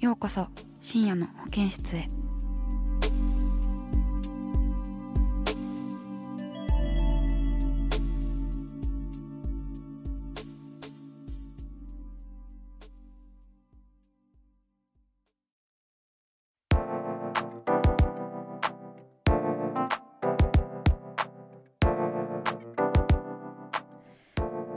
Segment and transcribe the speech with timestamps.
[0.00, 0.46] ようこそ
[0.80, 2.08] 深夜の保健室へ。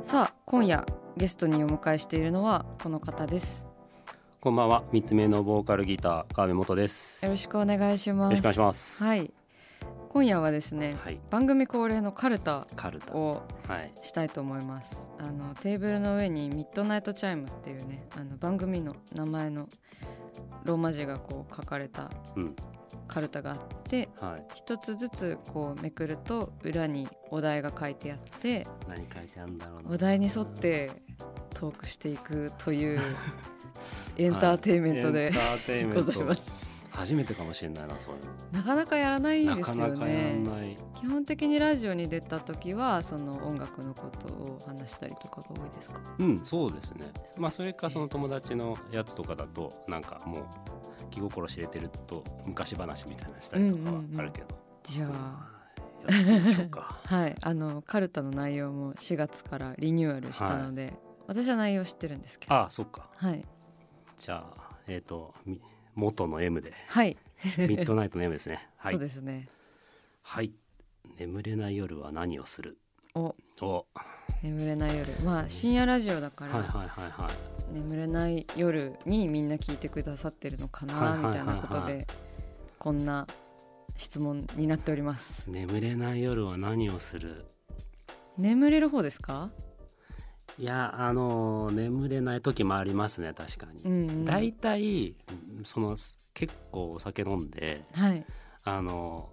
[0.01, 0.85] さあ今夜
[1.15, 3.72] ゲストにお迎えしているのはこの方です。
[4.43, 7.23] こんばんは、ミツメのボーカルギター川辺素です。
[7.23, 9.01] よよろしくお願いしますろしくお願いします。
[9.01, 9.31] はい
[10.09, 12.67] 今夜はですね、はい、番組恒例のカルタ。
[13.13, 19.69] をはい、したいと思いますあのテーブルの上にミッドナイトチャイムっていうねあの番組の名前の
[20.65, 22.55] ローマ字がこう書かれたうん、
[23.07, 29.89] カルタがあってはい、一つずつこうめくると裏にお題が書いてあって何書いてあるんだろうな。
[29.91, 30.91] お題に沿って
[31.53, 32.99] トークしていくという
[34.17, 36.55] エンターテインメントで、エンターテインメごントざいます
[36.91, 38.31] 初めてかもしれないな、そういうの。
[38.59, 40.43] なかなかやらないなですよね。
[40.99, 45.99] 基本的にラジオに出た時はその音楽のことを話したりとかが多いですか？
[46.19, 47.11] うん、そうですね。
[47.35, 50.43] まあ、それか、その友達のやつとかだと、なんかもう。
[51.09, 54.47] 気心知れてると、昔話みたいなのしたりとかはあるけど。
[54.83, 55.49] じゃあま
[56.07, 56.99] あやってみましょうか。
[57.05, 60.95] はいあのカルタの内容も4月からリニューアルしたので、
[61.27, 63.09] 私は内容知ってるんですけどああ、そっか。
[63.15, 63.45] はい
[64.17, 65.59] じゃあ、えっ、と、み
[65.95, 67.17] 元の M で、はい、
[67.57, 68.67] ミッドナイトの M ですね。
[68.77, 68.99] はいそう。
[68.99, 69.47] ですね
[70.21, 70.51] はい。
[71.17, 72.77] 眠れない夜は何をする？
[73.15, 73.85] おお。
[74.41, 77.73] 眠れない夜まあ深夜ラジオだから、はいはいはいはい。
[77.73, 82.07] 眠れない夜にみんな聞いてくださってるのかなみたいなことで
[82.79, 83.27] こんな
[83.95, 87.45] 質問になっております眠れない夜は何をする？
[88.37, 89.51] 眠れる方ですか？
[90.59, 95.15] いやあの眠れない時もありますね確かに、うん、うん、だいたい
[95.63, 95.97] その
[96.33, 98.25] 結構お酒飲んではい。
[98.65, 99.29] あの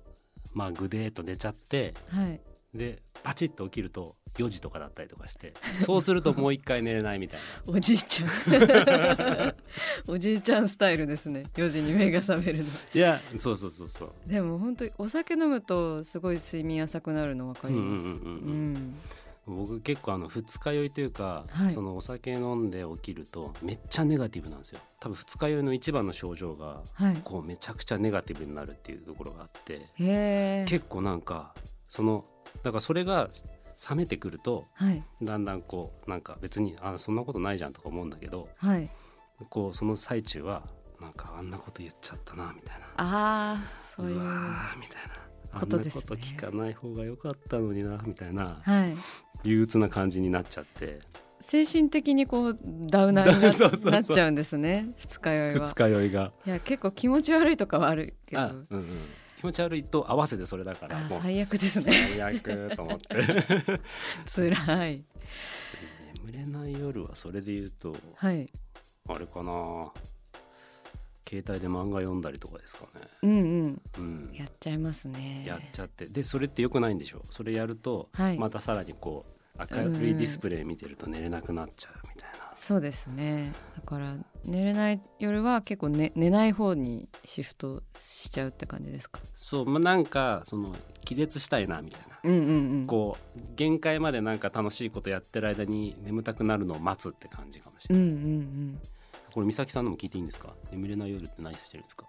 [0.54, 2.40] まあぐでーっと寝ちゃってはい。
[2.74, 5.54] でパチッと起きると4時とかだったりとかして
[5.84, 7.74] そうするともう一回寝れないみたいな。
[7.74, 9.54] おじいちゃん。
[10.06, 11.46] おじいちゃんスタイルですね。
[11.54, 12.70] 4時に目が覚めるの。
[12.94, 14.12] いやそうそうそうそう。
[14.26, 18.16] でも本当にお酒飲むとすごい睡眠浅くなるの分かります
[19.46, 21.72] 僕結構あの二日酔いというか、はい。
[21.72, 24.80] そのお酒飲んで起きるとめっちゃネガティブなんですよ。
[25.00, 27.16] 多分二日酔いの一番の症状がはい。
[27.24, 29.86] こうめちゃくちゃネガティブになるっていうところがあって
[30.68, 31.54] 結構なんか
[31.88, 32.24] その
[32.62, 33.28] だからそれが
[33.88, 35.02] 冷めてくるとはい。
[35.22, 38.88] だんだんこうなんか別にあそんなことないじゃんとか思うんだけどはい。
[39.48, 40.62] こうその最中は
[41.00, 42.86] なんかあんなこと言っちゃったなみたいな。
[42.98, 43.64] ああ
[43.96, 45.58] そういうわーみたいな。
[45.58, 46.02] ことですね。
[46.02, 48.60] こと聞かない方が良かったのになみたいな。
[48.62, 48.94] はい
[49.44, 51.00] 憂鬱な感じになっちゃって。
[51.40, 53.92] 精神的にこうダウナーにな そうそうそう。
[53.92, 54.90] なっちゃうんですね。
[54.96, 55.66] 二日酔いは。
[55.66, 56.32] 二日酔いが。
[56.46, 58.42] いや結構気持ち悪いとかはあるけど。
[58.42, 58.86] あ、うんうん、
[59.38, 62.10] 気持ち悪いと合わせてそれだから最悪ですね。
[62.10, 63.80] 最悪と思って。
[64.32, 65.04] 辛い。
[66.24, 68.52] 眠れない夜はそれで言うとはい。
[69.08, 69.92] あれかな
[71.30, 73.02] 携帯で漫画読んだりとかですかね。
[73.22, 73.34] うんう
[73.68, 73.82] ん。
[73.98, 74.30] うん。
[74.34, 75.44] やっちゃいますね。
[75.46, 76.06] やっちゃって。
[76.06, 77.22] でそれってよくないんでしょ？
[77.30, 78.38] それやると、はい。
[78.38, 79.24] またさらにこ
[79.56, 83.52] う明るいディスプレイ見てると寝れなくなっちゃうみたいな、そうですね。
[83.76, 89.20] だから寝れない夜は結構寝寝ない方にシフトしちゃうって感じですか？
[89.34, 90.74] そうまあなんかその
[91.04, 92.86] 気絶したいなみたいな、うんうんうん。
[92.86, 98.80] こう限界までなんか楽しいことやってる間に眠たくなるのを待つって感じかもしれない、うんうんうん
[99.32, 100.54] これ美咲さんのも聞いていいんですか？
[100.70, 102.06] 眠れない夜って何してるんですか？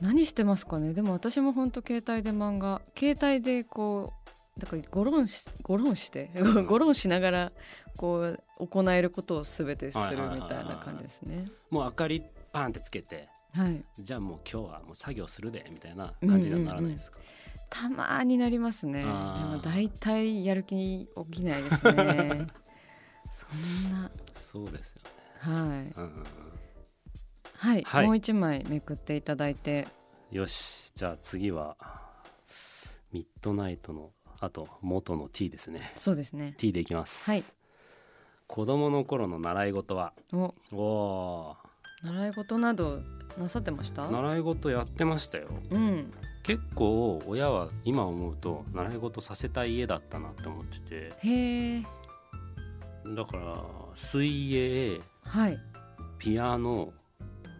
[0.00, 0.94] 何してますかね？
[0.94, 4.12] でも私も本当携帯で漫画携帯でこ
[4.56, 6.66] うだからゴロンしゴロンしてん。
[6.66, 7.52] ゴロンしながら
[7.96, 11.48] こう行えることを全てするみたいな感じですね。
[11.70, 12.22] もう明かり
[12.52, 13.84] パンってつけてはい。
[13.98, 17.18] じゃあもう今日はもう作業するでみたいな感じにはならないですか、
[17.70, 19.00] たまになりますね。
[19.00, 21.92] でも大体やる気起きないですね。
[23.32, 24.10] そんな。
[24.34, 25.10] そうですよね、
[25.42, 25.92] はい。
[25.96, 26.24] うん
[27.56, 28.06] はい、はい。
[28.06, 29.86] もう一枚めくっていただいて。
[30.30, 30.92] よし。
[30.94, 31.76] じゃあ次は
[33.12, 34.10] ミッドナイトの
[34.40, 35.92] あと元の T ですね。
[35.96, 36.54] そうですね。
[36.56, 37.44] T でいきます、はい。
[38.46, 40.12] 子供の頃の習い事は？
[40.32, 40.54] お。
[40.72, 41.56] お
[42.02, 43.00] 習い事など
[43.38, 44.08] なさってました？
[44.08, 45.48] ー習い事やってましたよ。
[45.70, 46.12] うん。
[46.42, 51.12] 結構親は今思うと習い事させたい家だったなって思ってて。
[51.18, 51.82] へえ
[53.14, 55.58] だから水泳はい。
[56.18, 56.92] ピアノ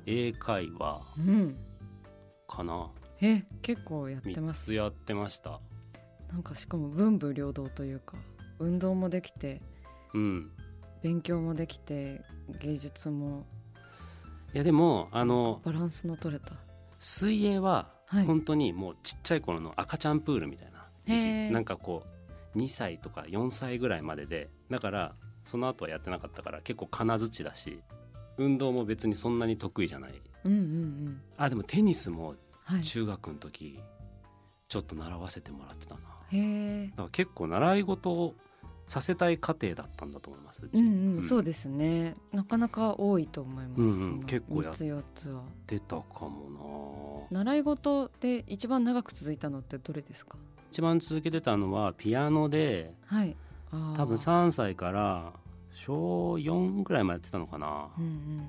[0.07, 1.57] 英会話うん。
[2.49, 2.91] かな。
[3.21, 5.61] え結構やってま3すつやってました。
[6.33, 8.17] なんかしかも文武両道というか
[8.59, 9.61] 運動もできて
[10.15, 10.51] うん。
[11.03, 12.23] 勉強もできて
[12.61, 13.45] 芸術も
[14.55, 16.55] いやでもあのバランスの取れた。
[16.99, 18.27] 水泳ははい。
[18.27, 21.49] 本当にもうちっちゃい頃の赤ちゃんプールみたいな時へー。
[21.49, 22.05] 期なんかこ
[22.55, 24.51] う2歳とか4歳ぐらいまでで。
[24.71, 27.81] だからその後はやってなかったから結構金槌だし
[28.39, 30.15] 運動も別にそんなに得意じゃない。
[30.45, 31.21] うんうんうん。
[31.37, 32.35] あでもテニスも
[32.65, 32.83] はい。
[32.83, 33.79] 中学の時
[34.69, 36.01] ちょっと習わせてもらってたな。
[36.01, 38.35] だへえから結構習い事を
[38.89, 40.81] させたい家庭だったんだと思いますうち。
[40.81, 42.15] うんうん、そうですね。
[42.33, 44.23] なかなか多いと思います、うんうん。
[44.25, 45.43] 結構や3つ4つは。
[45.67, 47.43] 出たかもな。
[47.43, 50.39] 習い事で一番長く続いたのってどれですか？
[50.71, 53.37] 一番続けてたのはピアノではい
[53.97, 55.33] 多分3歳から
[55.73, 58.49] 小4ぐらいまでやってたのかな、うんうん。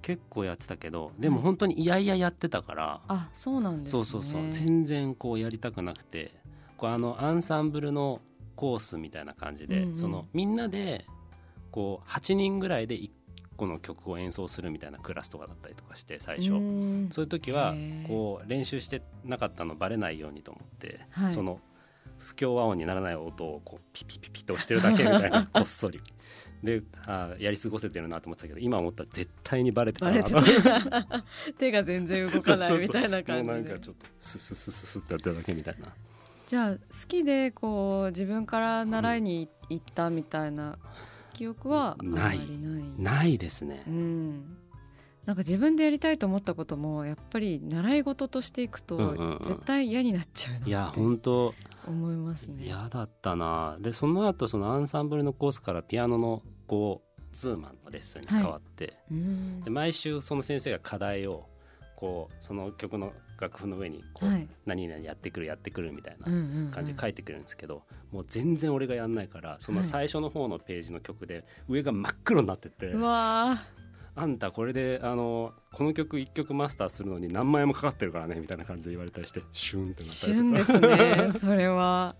[0.00, 4.04] 結構やってたけどでもはい本当にいやいややってたから、あそうなんですね。
[4.04, 4.52] そうそうそう。
[4.52, 6.32] 全然こうやりたくなくて
[6.76, 8.20] こうあのアンサンブルの
[8.54, 9.94] コースみたいな感じで、うんうん。
[9.94, 11.06] そのみんなで
[11.70, 13.10] こう8人ぐらいで1
[13.56, 17.08] 個の曲を演奏するみたいなクラスとかだったりとかして最初、うん。
[17.10, 17.74] そういう時は
[18.06, 21.32] こう練習してなかったのバレないようにと思って、はい。
[21.32, 21.71] その不
[22.42, 26.00] 協和音にならない音をこうピピピピと押してるだけみたいな こっそり。
[26.64, 31.24] であーやり過ごせてるなと思ってたけど今思ったら絶対にバレてたなバレてた
[31.58, 35.88] 手が全然動かないみたいな感じもうなんでかちょっとスススススってやってるだけみたいな。
[36.46, 36.78] じゃあ好
[37.08, 40.78] きでこう自分から習いに行ったみたいな
[41.32, 42.92] 記憶はあんまりない。
[42.96, 43.82] ないですね。
[43.88, 44.56] うん、
[45.26, 49.42] なんか自分でやりたいと思ったこともやっぱり習い事としていくとうんうんうん。
[49.42, 50.68] 絶対嫌になっちゃうなって。
[50.68, 51.54] いや本当
[51.86, 52.64] 思いますね。
[52.64, 53.76] 嫌だったな。
[53.80, 59.60] でその後そのアンサンブルのコースからピアノのこうツーマンのレッスンに変わって、うん。
[59.62, 61.46] で毎週その先生が課題を
[61.96, 64.48] こうその曲の楽譜の上にこう、はい。
[64.66, 66.26] 何々やってくるやってくるみたいな
[66.70, 67.82] 感じで書いてくるんですけど、
[68.12, 73.62] もう全然俺がやんないからその最初の方のページの曲で上が真っ黒になってて、うわ
[74.14, 82.14] あんたこれであのこの曲1曲マスターするのに何万円もかかってるからねみたいな感じで言われたりしてシュンってなったり旬ですねそれは。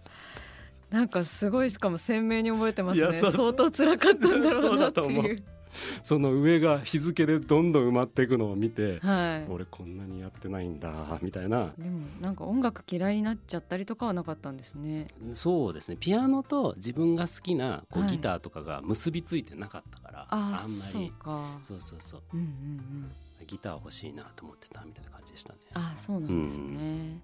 [0.90, 3.18] なんかすごいしかも鮮明に覚えてますね。
[3.18, 5.36] 相当辛かったんだろうなっていう。
[5.36, 5.36] う
[6.02, 9.50] その上が日付でどんどん埋まっていくのを見て、はい。
[9.50, 11.72] 俺こんなにやってないんだみたいな。
[11.78, 15.08] でもなんか音楽嫌いになっちゃったりとかはなかったんですね。
[15.32, 15.96] そうですね。
[15.98, 20.92] ピアノと自分が好きなこうはいギターとかが結びついてなかったから、あああんまり。
[20.92, 21.58] そうか。
[21.62, 22.22] そうそうそう。
[22.34, 23.12] うんうんうん。
[23.46, 25.58] ギター欲しいなと思ってたみたいな感じでしたね。
[25.74, 27.18] あそうなんですね、え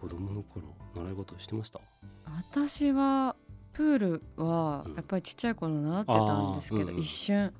[0.00, 1.80] 子供の頃習い事してました？
[2.24, 3.34] 私は
[3.74, 4.94] プールはうん。
[4.94, 7.52] やっぱりちっちゃい頃習ってたんですけど、一瞬。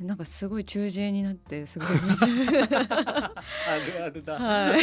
[0.00, 2.24] なんかすごい中耳炎になってすごい水。
[2.66, 3.32] あ
[3.86, 4.34] るあるだ。
[4.34, 4.80] はい。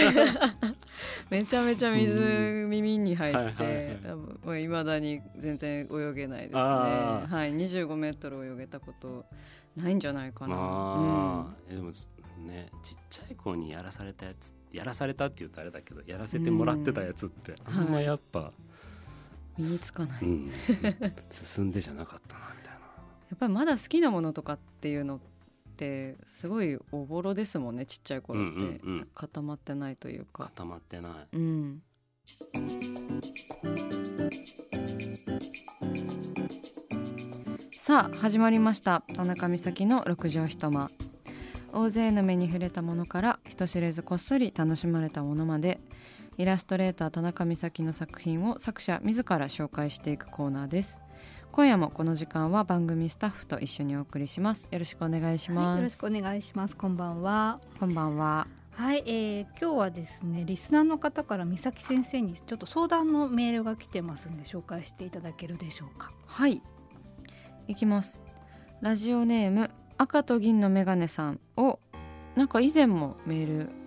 [1.29, 6.59] めちゃめちゃ水うん耳に入はいはいっていまだに全然泳げないですね。
[6.62, 7.53] はい。
[7.53, 9.25] 25メートル泳げたこと
[9.75, 11.74] ないんじゃないかな、あー。
[11.74, 11.91] えでも
[12.48, 18.53] ねちっちゃい子にやらされたやつやらされたって言うとあれだけどやらせてもらってたやつってあんまやっぱ、
[19.59, 20.51] 身につかない、やうん、
[21.29, 22.79] 進んでじゃなかったなみたいな。
[23.35, 25.19] っぱりまだ好きなものとかっていうのっ
[25.75, 29.07] てすごいおぼろですもんねちっちゃい頃って、うんうんうん。
[29.13, 30.45] 固まってないというか。
[30.45, 31.37] 固まってない。
[31.37, 31.81] うん。
[37.79, 39.03] さあ始まりました。
[39.15, 40.89] 田中美咲の六畳一間。
[41.71, 45.79] 大勢の目に触れたものから人知れずこっそり楽しまれたものまで
[46.39, 51.01] イラストレーター田中美咲の作品を作者自ら紹介していくコーナーです
[51.51, 56.77] 今夜もこの時間は番組スタッフと一緒にお送りしますよろしくお願いします、はい、よろしくお願いします。
[56.77, 57.60] こんばんは。
[57.77, 66.13] こんばんははい、えー、今日はですね、リスナーの方から美咲先生にちょっと相談のメールが来てますんで紹介していただけるでしょうか。
[66.25, 66.63] はい。
[67.67, 68.24] いきます。
[68.79, 71.81] ラジオネーム赤と銀のメガネさんを
[72.38, 73.79] なんか以前もメール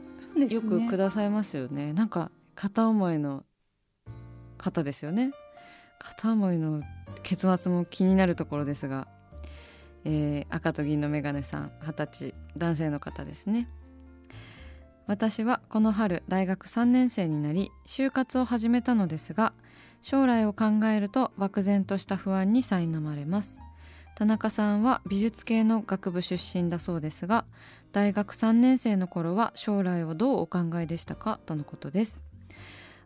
[0.54, 3.44] よくくださいますよねなんか片思いの
[4.58, 5.32] 方ですよね。
[5.98, 6.82] 片思いの
[7.22, 9.08] 結末も気になるところですが、
[10.04, 13.68] えー赤と銀のメガネさん二十歳男性の方ですね。
[15.06, 19.52] 私はこの春大学3年生になり就活を始めたのですが
[20.00, 23.58] 将来を考えると漠然とした不安に苛まれます。
[24.14, 27.46] 田中さんは美術系の学部出身だそうですが
[27.92, 31.40] 大学3年生の頃は将来をどうお考えでしたか？
[31.46, 32.22] とのことです。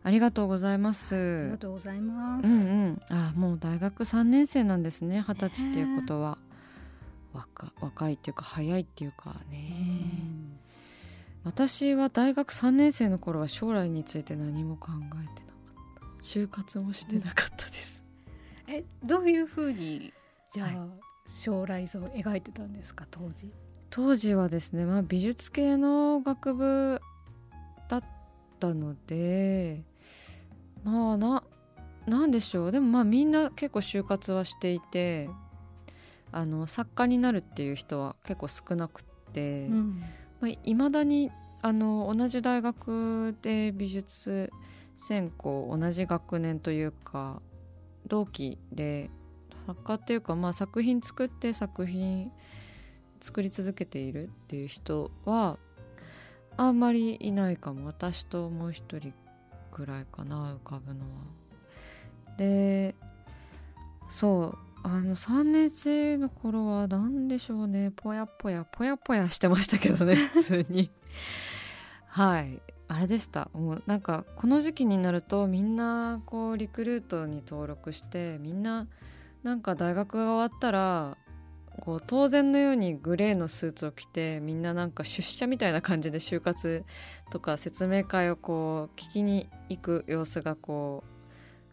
[0.07, 2.55] ありがとうございまありすがとうございます、うんう
[2.91, 3.01] ん。
[3.09, 6.37] あもう大学3年生なんですね二十歳っていうことは、
[7.33, 10.13] 若若いっていうか早いっていうかね、
[11.43, 16.23] 私は大学3年生の頃は将来について何も考えてなかった。
[16.23, 18.01] 就活もしてなかったです、
[18.67, 20.13] えどういうふうに
[20.53, 20.89] じゃあ、はい。
[21.29, 23.51] 将来像を描いてたんですか当時？
[23.89, 27.01] 当時はですね、まあ、美術系の学部
[27.89, 28.03] だっ
[28.59, 29.83] たので
[30.83, 31.43] まあな
[32.05, 32.71] なんでしょう。
[32.71, 35.29] でもまあみんな結構就活はしていて
[36.31, 39.03] あの作家になるっていう人は結構少なくっ
[39.33, 40.03] て、うん。
[40.39, 41.31] まあ、未だに
[41.61, 44.51] あの同じ大学で美術
[44.95, 47.41] 専攻同じ学年というか
[48.07, 49.09] 同期で
[49.65, 52.31] 作家っていうか、まあ、作品作って作品
[53.19, 55.57] 作り続けているっていう人は
[56.55, 57.85] あんまりいないかも。
[57.85, 59.13] 私ともう一人
[59.77, 61.07] ぐらいかな浮かぶのは。
[62.37, 62.95] で
[64.09, 67.91] そうあの3年生の頃は何でしょうね。
[67.95, 70.89] ぽやぽやぽやぽやしてましたけどね 普通に。
[72.07, 72.61] はい。
[72.87, 73.49] あれでした。
[73.53, 78.87] もうなんかこの時期になるとみんなこうリクルートに登録してみんな
[79.43, 81.17] なんか大学が終わったら
[81.81, 86.83] こう当然のようにグレーのスーツを着てみんななんか出社みたいな感じで就活
[87.29, 91.17] とか説明会をこう聞きに行く様子がこう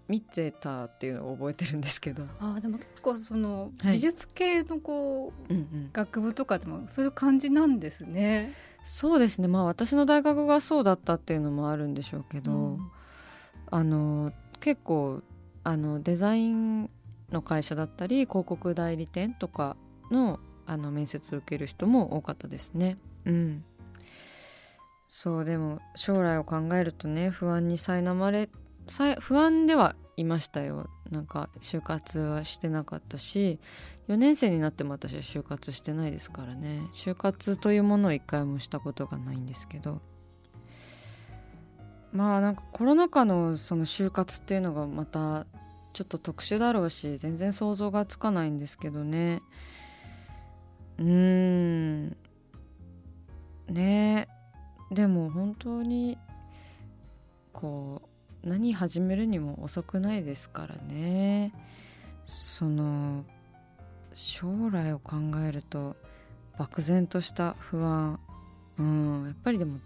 [0.07, 3.93] 見てたっていうのを覚えてるんですけど、あーでも結構その、はい。
[3.95, 5.55] 美術系のこう
[5.95, 8.53] 学部とかでもそういう感じなんですね。
[8.85, 9.49] そうですね。
[9.49, 12.91] まあ私の大学がそうだったっていうのもあるんでしょうけど、うん。
[13.71, 15.23] あの結構
[15.63, 16.91] あのデザイン
[17.33, 19.77] の会社だったり広告代理店とか
[20.11, 22.97] のあの面接を受ける人も多かったですね。
[23.27, 23.65] うん、
[25.09, 28.49] そうでも将来を考えるとね不安に苛まれ
[29.21, 30.89] 不安ではいましたよ。
[31.11, 33.59] なんか就活はしてなかったし
[34.09, 36.81] 4年生になっても私は就活してないですからね。
[36.93, 40.01] 就活というものを一回もしたことがないんですけど。
[42.13, 45.47] まあなんかコロナ禍のその就活っていうのがまた
[45.95, 49.43] ちょっと特殊だろうし全然想像がつかないんですけどね。
[50.99, 52.17] うーん。
[53.69, 54.29] ね。
[54.91, 56.19] でも本当に
[57.53, 58.03] こ
[58.45, 61.53] う何始めるにも遅くないですからね。
[62.25, 63.25] その
[64.15, 65.97] 将来を考えると
[66.59, 68.21] 漠然とした不安。
[68.79, 69.25] うん。
[69.27, 69.79] やっぱりでも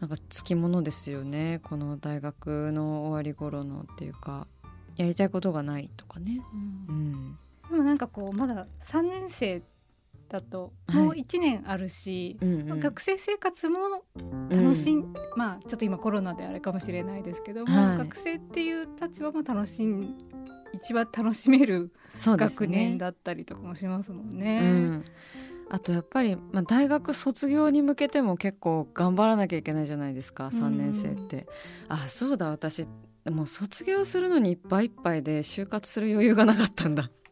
[0.00, 1.60] なんかつきものですよね。
[1.62, 4.46] この大学の終わり頃のっていうか
[4.96, 6.42] やりたいことがないとかね。
[6.88, 7.38] うん。
[7.70, 9.62] でもなんかこうまだ3年生
[10.34, 12.68] だともう1年あるし、うんうん。
[12.68, 14.04] まあ学生生活も
[14.50, 17.98] 楽しん、まあちょっと今コロナであれかもしれないですけども、はい。
[17.98, 20.18] 学生っていう立場も楽しん
[20.72, 24.60] 一番楽しめる学年だったりとかもしますもんね。
[24.60, 25.04] うん、
[25.70, 31.46] あとやっぱり、まあ、大学卒業に向けても結構頑張らなきゃいけないじゃないですか3年生って、
[31.88, 32.88] あそうだ私
[33.30, 37.04] もう卒業するのにいっぱいいっぱいで就活する余裕がなかったんだ。
[37.04, 37.23] あ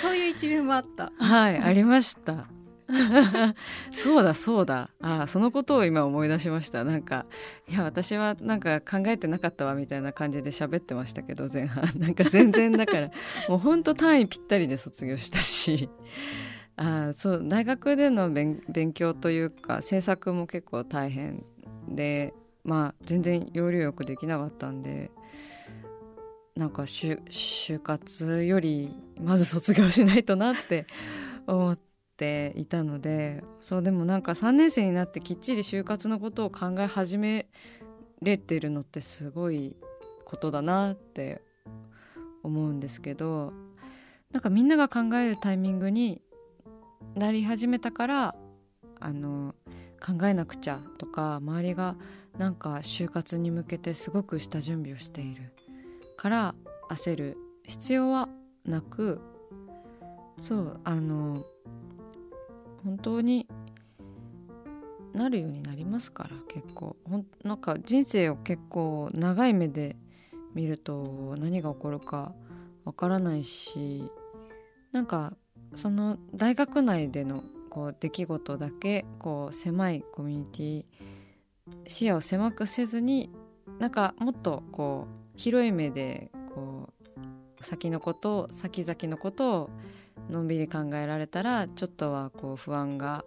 [0.00, 1.12] そういう一面もあった。
[1.16, 2.46] はいありました。
[3.92, 4.90] そうだそうだ。
[5.00, 6.84] あそのことを今思い出しました。
[6.84, 7.26] なんか
[7.68, 11.84] いや私はなんか考えてなかったわみたいな感じで喋ってましたけど前半。
[11.98, 13.10] なんか全然だから
[13.48, 15.88] もうほんと単位ぴったりで卒業したし。
[16.76, 21.44] あそう大学での勉勉強というか制作も結構大変
[21.88, 22.32] で
[22.64, 25.10] まあ全然要領よくできなかったんで
[26.56, 30.86] なんか就就活よりまず卒業しないとなって
[31.46, 31.78] 思っ
[32.16, 37.48] ていたのでそうでもなんか3年生になってきっちり就活のことを考え始め
[38.20, 39.76] れてるのってすごい
[40.24, 41.42] ことだなって
[42.42, 43.52] 思うんですけど
[44.30, 46.22] なんかみんなが考えるタイミングに
[47.14, 48.34] なり始めたから
[49.00, 49.54] あの
[50.00, 51.96] 考えなくちゃとか周りが
[52.38, 55.52] なんか就活に向けてすごく下準備をしている
[56.16, 56.54] から
[56.90, 57.36] 焦る。
[57.64, 58.28] 必要は
[58.64, 59.20] なく。
[60.38, 61.44] そうあの
[62.84, 63.46] 本当に
[65.12, 66.96] なるようになりますから結構。
[67.04, 69.96] ほんなんか人生を結構長い目で
[70.54, 72.32] 見ると何が起こるか
[72.84, 74.10] わからないし
[74.92, 75.34] なんか
[75.74, 80.84] その大学内でのこう出来事だけこう狭いコミュニティ
[81.86, 83.30] 視野を狭くせずに
[83.78, 86.88] なんかもっとこう広い目でこ
[87.58, 89.70] う先のこと先々のことを
[90.30, 93.24] のんびり考えられたらちょっとはこう不安が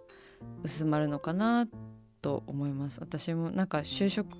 [0.62, 1.68] 薄まるのかな
[2.22, 3.00] と思います。
[3.00, 4.30] 私もなんか就職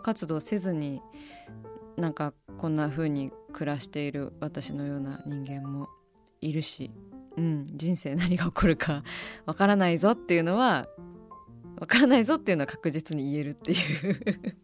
[0.00, 1.00] 活動せずに
[1.96, 5.86] なんかこんな風に暮らしている私のような人間も
[6.40, 6.90] いるし、
[7.36, 9.04] うん、人生何が起こるか
[9.46, 10.88] わからないぞっていうのは
[11.78, 14.56] わからないぞっていうのは確実に言えるっていう。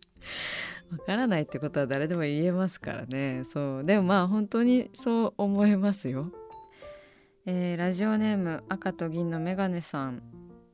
[0.90, 3.42] わからないってことは誰でも言えますからね。
[3.44, 3.84] そう。
[3.84, 6.32] でもまあ本当にそう思いますよ。
[7.46, 10.22] えー、ラジオネーム赤と銀のメガネさん。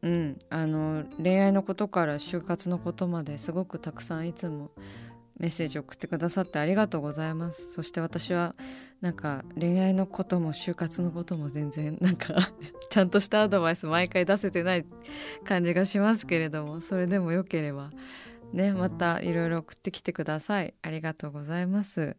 [0.02, 0.38] うん。
[0.50, 4.70] あの恋愛のことから就活のことまですごくたくさんいつも
[5.38, 7.72] メッセージ送ってくださってありがとうございます。
[7.72, 8.54] そして私は
[9.00, 12.52] なんか恋愛のことも就活のことも全然なんか
[12.88, 14.86] ちゃんとしたアドバイス毎回出せてない
[15.44, 17.90] 感じがしますけれどもそれでもよければ
[18.54, 20.74] ねまたいろいろ送ってきてください。
[20.80, 22.16] ありがとうございます。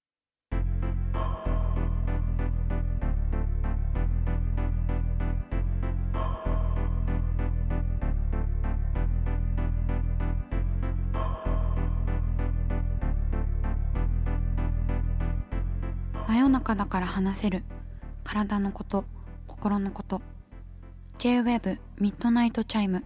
[16.27, 17.63] 真夜中だから話せる。
[18.25, 19.05] 体のこと
[19.47, 20.21] 心のこと。
[21.17, 23.05] J-WAVE ミッドナイトチャイム。